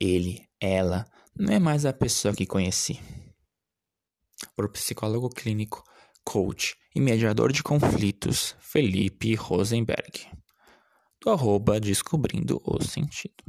[0.00, 3.00] ele, ela, não é mais a pessoa que conheci.
[4.54, 5.82] Por psicólogo clínico,
[6.24, 10.28] coach e mediador de conflitos, Felipe Rosenberg.
[11.20, 13.42] Do arroba Descobrindo o Sentido.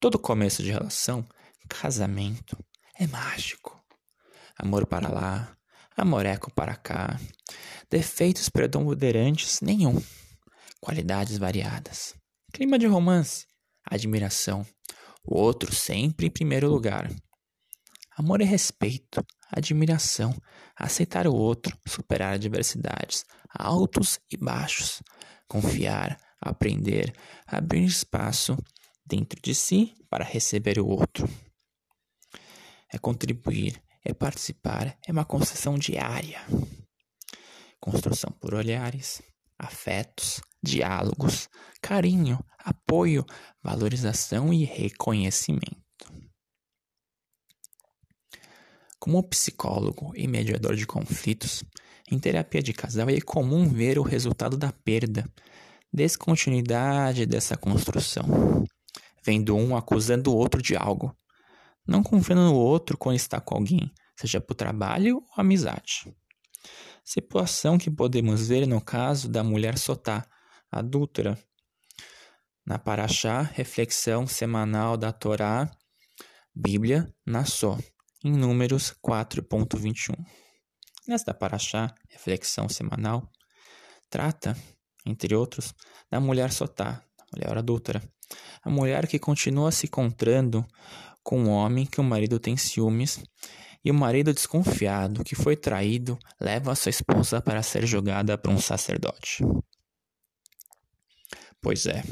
[0.00, 1.26] Todo começo de relação,
[1.68, 2.56] casamento,
[2.94, 3.82] é mágico.
[4.56, 5.56] Amor para lá,
[5.96, 7.18] amoreco para cá.
[7.90, 10.00] Defeitos predominantes nenhum.
[10.80, 12.14] Qualidades variadas.
[12.52, 13.47] Clima de romance,
[13.90, 14.66] admiração.
[15.24, 17.10] O outro sempre em primeiro lugar.
[18.16, 20.34] Amor e respeito, admiração,
[20.76, 25.02] aceitar o outro, superar adversidades, altos e baixos,
[25.46, 27.12] confiar, aprender,
[27.46, 28.56] abrir espaço
[29.06, 31.28] dentro de si para receber o outro.
[32.92, 36.40] É contribuir, é participar, é uma construção diária.
[37.80, 39.22] Construção por olhares,
[39.58, 41.48] afetos, diálogos,
[41.80, 43.24] carinho, apoio,
[43.62, 45.78] valorização e reconhecimento.
[48.98, 51.62] Como psicólogo e mediador de conflitos,
[52.10, 55.30] em terapia de casal é comum ver o resultado da perda,
[55.92, 58.64] descontinuidade dessa construção,
[59.24, 61.16] vendo um acusando o outro de algo,
[61.86, 66.12] não confiando no outro quando está com alguém, seja por trabalho ou amizade.
[67.04, 70.26] Situação que podemos ver no caso da mulher Sotá,
[70.70, 71.38] adúltera.
[72.68, 75.70] Na Paraxá, reflexão semanal da Torá,
[76.54, 77.78] Bíblia, na Só,
[78.22, 80.14] em Números 4.21.
[81.06, 83.26] Nesta Paraxá, reflexão semanal,
[84.10, 84.54] trata,
[85.06, 85.74] entre outros,
[86.10, 87.02] da mulher Sotá,
[87.32, 88.02] mulher adúltera.
[88.62, 90.62] A mulher que continua se encontrando
[91.22, 93.18] com um homem que o marido tem ciúmes
[93.82, 98.60] e o marido desconfiado que foi traído leva sua esposa para ser jogada para um
[98.60, 99.42] sacerdote.
[101.62, 102.04] Pois é,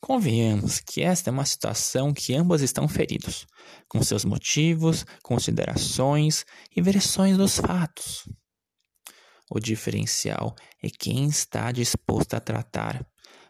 [0.00, 3.46] convenhamos que esta é uma situação que ambos estão feridos,
[3.88, 8.24] com seus motivos, considerações e versões dos fatos.
[9.50, 13.04] O diferencial é quem está disposto a tratar,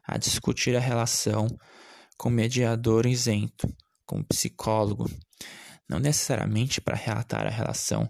[0.06, 1.46] a discutir a relação
[2.18, 3.68] com mediador isento,
[4.04, 5.08] com psicólogo,
[5.88, 8.08] não necessariamente para relatar a relação,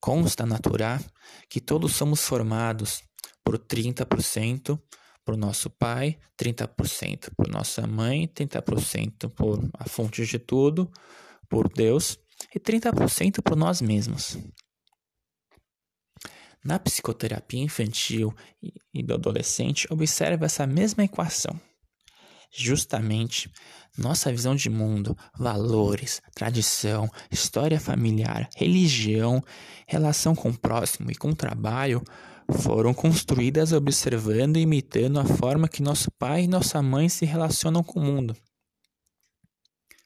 [0.00, 1.00] Consta na Torá
[1.48, 3.02] que todos somos formados
[3.42, 4.80] por 30%
[5.24, 10.90] por nosso pai, 30% por nossa mãe, 30% por a fonte de tudo,
[11.50, 12.18] por Deus,
[12.54, 14.38] e 30% por nós mesmos.
[16.64, 18.34] Na psicoterapia infantil
[18.92, 21.60] e do adolescente, observa essa mesma equação.
[22.50, 23.50] Justamente,
[23.96, 29.42] nossa visão de mundo, valores, tradição, história familiar, religião,
[29.86, 32.02] relação com o próximo e com o trabalho
[32.50, 37.82] foram construídas observando e imitando a forma que nosso pai e nossa mãe se relacionam
[37.82, 38.34] com o mundo,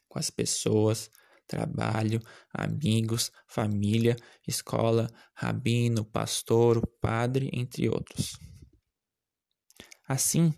[0.08, 1.08] com as pessoas,
[1.47, 2.20] trabalho,
[2.52, 4.16] amigos, família,
[4.47, 8.38] escola, rabino, pastor, padre, entre outros.
[10.08, 10.52] Assim,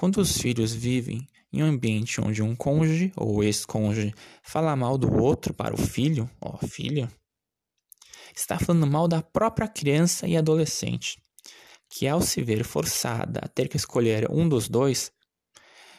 [0.00, 5.22] quando os filhos vivem em um ambiente onde um cônjuge ou ex-cônjuge fala mal do
[5.22, 7.06] outro para o filho ou filha,
[8.34, 11.20] está falando mal da própria criança e adolescente,
[11.90, 15.12] que ao se ver forçada a ter que escolher um dos dois,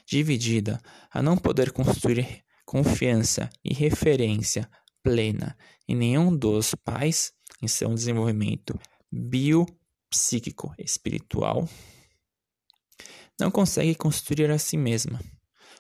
[0.04, 4.68] dividida a não poder construir confiança e referência
[5.04, 5.56] plena
[5.88, 8.74] em nenhum dos pais em seu desenvolvimento
[9.12, 11.70] biopsíquico espiritual,
[13.40, 15.20] não consegue construir a si mesma,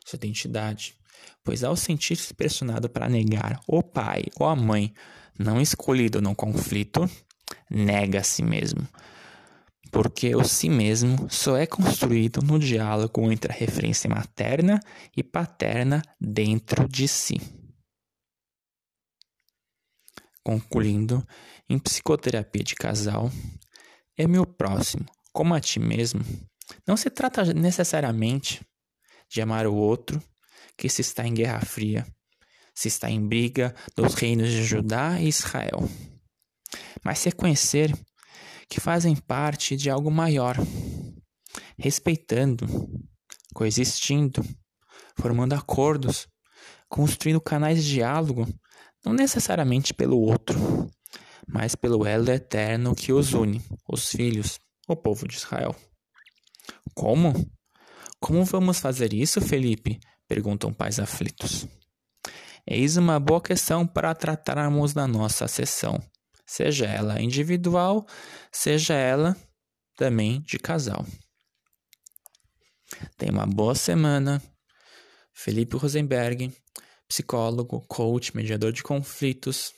[0.06, 0.95] sua identidade,
[1.44, 4.94] pois ao sentir-se pressionado para negar o pai ou a mãe
[5.38, 7.09] não escolhido no conflito,
[7.69, 8.88] nega a si mesmo,
[9.92, 14.80] porque o si mesmo só é construído no diálogo entre a referência materna
[15.15, 17.39] e paterna dentro de si.
[20.44, 21.25] Concluindo,
[21.69, 23.31] em psicoterapia de casal,
[24.18, 26.24] é meu próximo, como a ti mesmo,
[26.88, 28.62] não se trata necessariamente
[29.29, 30.21] de amar o outro
[30.77, 32.06] que se está em guerra fria,
[32.73, 35.88] se está em briga dos reinos de Judá e Israel,
[37.03, 37.94] mas reconhecer
[38.69, 40.56] que fazem parte de algo maior,
[41.77, 42.65] respeitando,
[43.53, 44.44] coexistindo,
[45.18, 46.27] formando acordos,
[46.88, 48.47] construindo canais de diálogo,
[49.06, 50.57] não necessariamente pelo outro,
[51.47, 55.75] mas pelo elo eterno que os une, os filhos, o povo de Israel.
[56.94, 57.34] Como?
[58.20, 60.00] Como vamos fazer isso, Felipe?
[60.28, 61.68] perguntam pais aflitos.
[62.66, 66.02] Eis uma boa questão para tratarmos na nossa sessão,
[66.46, 68.06] seja ela individual,
[68.50, 69.36] seja ela
[69.98, 71.06] também de casal.
[73.18, 74.42] Tenha uma boa semana.
[75.34, 76.54] Felipe Rosenberg,
[77.08, 79.74] psicólogo, coach, mediador de conflitos.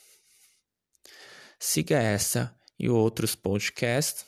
[1.58, 4.24] Siga essa e outros podcasts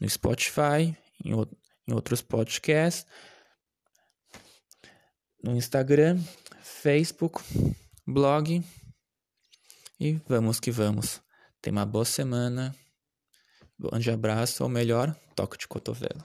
[0.00, 1.34] no Spotify, em,
[1.90, 3.06] em outros podcasts,
[5.42, 6.18] no Instagram,
[6.62, 7.42] Facebook,
[8.06, 8.62] blog.
[9.98, 11.20] E vamos que vamos.
[11.60, 12.74] Tenha uma boa semana.
[13.78, 16.24] Grande abraço, ou melhor, toque de cotovelo.